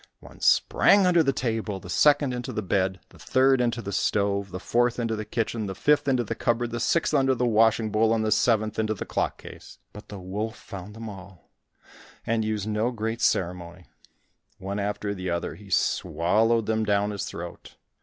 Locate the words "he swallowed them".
15.53-16.83